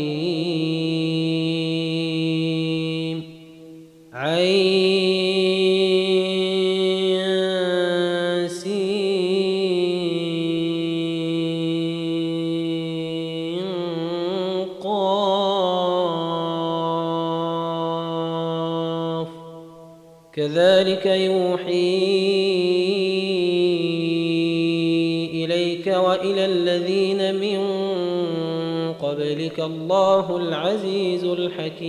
[29.51, 31.81] قبلك الله العزيز الحكيم.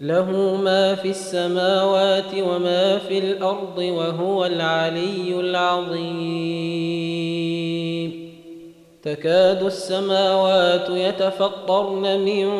[0.00, 6.26] له ما في السماوات وما في الأرض وهو العلي العظيم.
[9.02, 12.52] تكاد السماوات يتفطرن من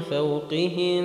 [0.00, 1.04] فوقهن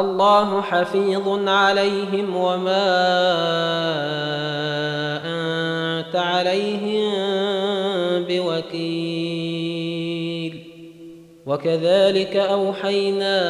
[0.00, 2.86] الله حفيظ عليهم وما
[5.24, 7.12] أنت عليهم
[8.28, 9.56] بوكيل.
[11.46, 13.42] وكذلك أوحينا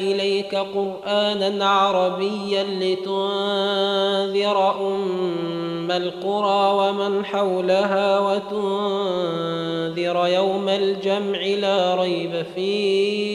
[0.00, 13.25] إليك قرآنا عربيا لتنذر أم القرى ومن حولها وتنذر يوم الجمع لا ريب فيه.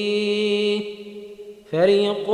[1.71, 2.25] فريق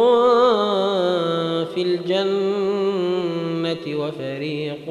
[1.74, 4.86] في الجنة وفريق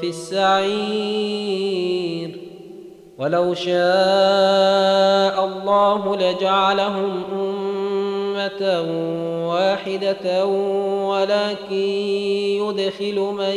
[0.00, 1.28] في السعير.
[3.18, 8.82] ولو شاء الله لجعلهم أمة
[9.48, 10.46] واحدة
[11.06, 11.74] ولكن
[12.62, 13.56] يدخل من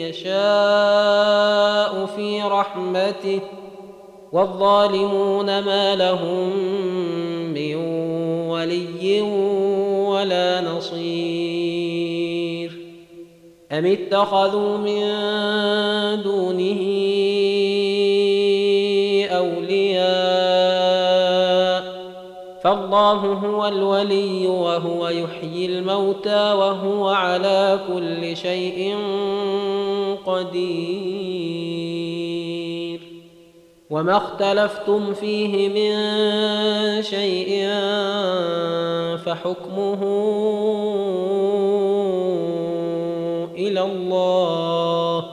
[0.00, 3.40] يشاء في رحمته.
[4.34, 6.50] والظالمون ما لهم
[7.54, 7.74] من
[8.50, 9.20] ولي
[10.10, 12.70] ولا نصير.
[13.72, 15.02] أم اتخذوا من
[16.22, 16.80] دونه
[19.30, 20.04] أولياء؟
[22.62, 28.96] فالله هو الولي وهو يحيي الموتى وهو على كل شيء
[30.26, 32.43] قدير.
[33.94, 35.92] وما اختلفتم فيه من
[37.02, 37.68] شيء
[39.16, 40.02] فحكمه
[43.54, 45.24] إلى الله.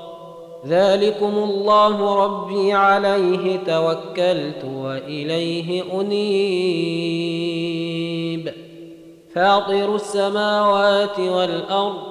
[0.68, 7.22] ذلكم الله ربي عليه توكلت وإليه أنيب.
[9.36, 12.11] فاطر السماوات والأرض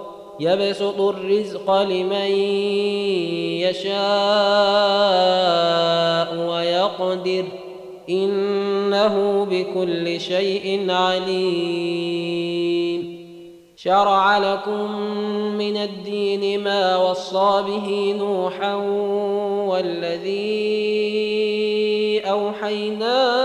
[0.41, 2.31] يبسط الرزق لمن
[3.61, 3.91] يشاء
[6.35, 7.45] ويقدر.
[8.09, 12.41] إنه بكل شيء عليم.
[13.75, 15.01] شرع لكم
[15.57, 18.75] من الدين ما وصى به نوحا
[19.65, 20.41] والذي
[22.29, 23.35] أوحينا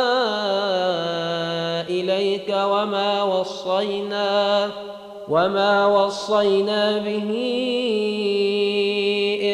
[1.88, 4.85] إليك وما وصينا.
[5.28, 7.30] وما وصينا به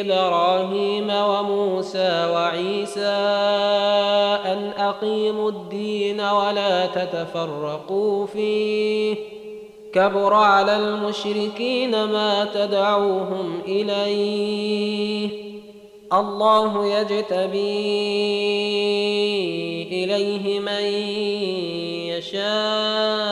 [0.01, 3.17] إبراهيم وموسى وعيسى
[4.53, 9.17] ان اقيموا الدين ولا تتفرقوا فيه
[9.93, 15.29] كبر على المشركين ما تدعوهم اليه
[16.13, 17.83] الله يجتبي
[20.05, 20.85] اليه من
[22.13, 23.32] يشاء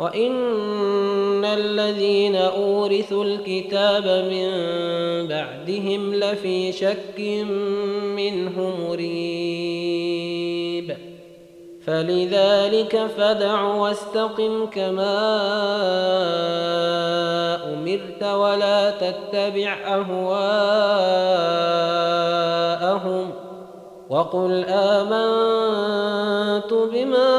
[0.00, 4.48] وان الذين اورثوا الكتاب من
[5.28, 7.20] بعدهم لفي شك
[8.16, 9.88] منه مريب
[11.86, 15.18] فلذلك فدع واستقم كما
[17.72, 20.28] امرت ولا تتبع اهواءهم
[24.10, 27.38] وقل امنت بما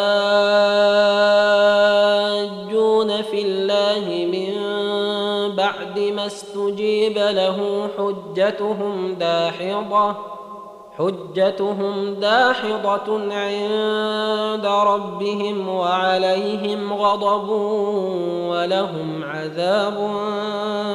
[6.71, 10.15] استجيب له حجتهم داحضه
[10.97, 17.49] حجتهم داحضة عند ربهم وعليهم غضب
[18.49, 20.11] ولهم عذاب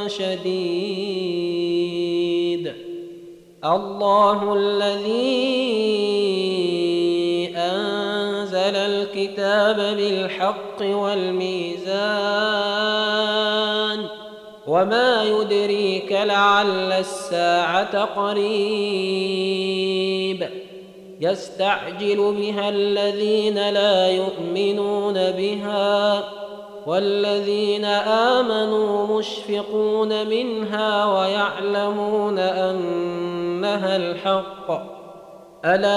[0.06, 0.56] شديد
[3.64, 5.56] الله الذي
[7.56, 12.37] أنزل الكتاب بالحق والميزان
[14.76, 18.56] وما يدريك لعل الساعة قريب
[21.20, 26.25] يستعجل بها الذين لا يؤمنون بها
[26.87, 27.84] والذين
[28.34, 34.70] آمنوا مشفقون منها ويعلمون أنها الحق
[35.64, 35.96] الا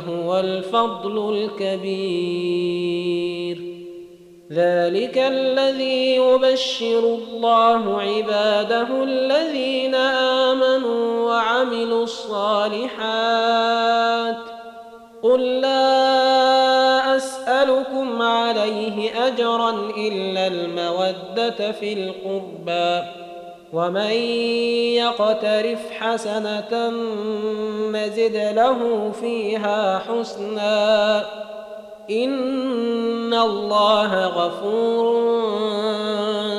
[0.00, 2.20] ذلك هو الفضل الكبير.
[4.52, 12.90] ذلك الذي يبشر الله عباده الذين آمنوا وعملوا الصالحات.
[15.22, 23.02] قل لا أسألكم عليه أجرا إلا المودة في القربى.
[23.72, 24.10] ومن
[24.94, 26.90] يقترف حسنة
[27.90, 31.24] نزد له فيها حسنا.
[32.10, 35.30] إن الله غفور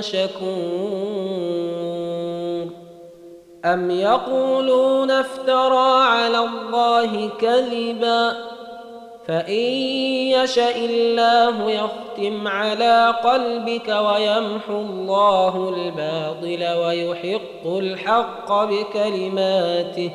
[0.02, 1.02] شكور.
[3.66, 8.36] أم يقولون افترى على الله كذبا؟
[9.32, 9.64] فإن
[10.36, 20.12] يشا الله يختم على قلبك ويمحو الله الباطل ويحق الحق بكلماته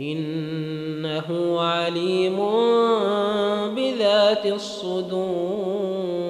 [0.00, 2.36] انه عليم
[3.74, 6.29] بذات الصدور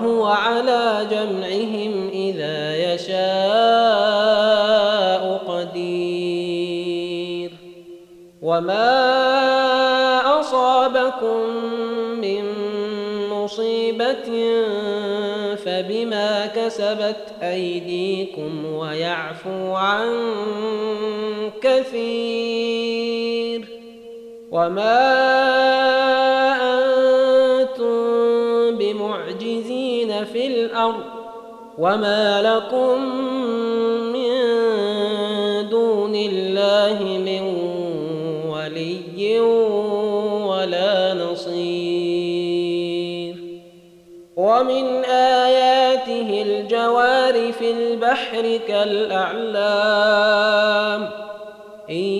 [0.00, 3.20] وهو على جمعهم إذا يشاء
[5.48, 7.50] قدير.
[8.42, 11.46] وما أصابكم
[12.20, 12.44] من
[13.30, 14.54] مصيبة
[15.56, 20.32] فبما كسبت أيديكم ويعفو عن
[21.62, 23.68] كثير.
[24.50, 26.29] وما
[29.10, 31.04] بمعجزين في الأرض
[31.78, 33.04] وما لكم
[34.12, 34.30] من
[35.68, 37.42] دون الله من
[38.50, 39.40] ولي
[40.46, 41.50] ولا نصير
[44.36, 49.90] ومن آياته الجوار في البحر كالأعلام
[51.90, 52.19] إن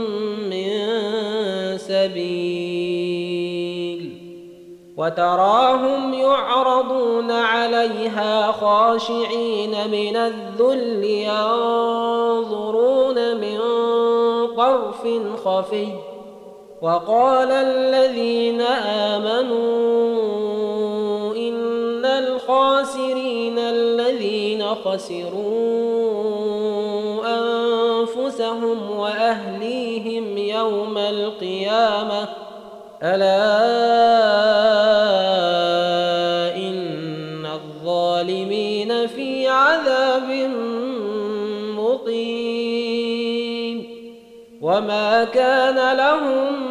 [1.91, 3.51] سبيل
[4.97, 12.57] وتراهم يعرضون عليها خاشعين من الذل ينظرون
[13.37, 13.59] من
[14.57, 15.07] طرف
[15.45, 15.87] خفي.
[16.81, 18.61] وقال الذين
[19.11, 19.61] آمنوا
[21.35, 26.20] إن الخاسرين الذين خسروا
[28.17, 32.27] أنفسهم وأهليهم يوم القيامة.
[33.03, 33.51] ألا
[36.55, 40.49] إن الظالمين في عذاب
[41.77, 43.21] مقيم.
[44.61, 46.70] وما كان لهم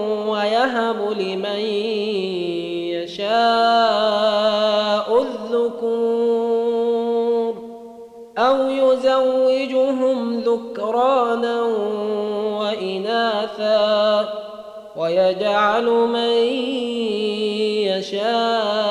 [0.61, 1.59] ويهب لمن
[2.93, 3.27] يشاء
[5.21, 6.71] الذكور
[8.37, 11.61] أو يزوجهم ذكرانا
[12.59, 14.29] واناثا
[14.95, 16.33] ويجعل من
[17.89, 18.90] يشاء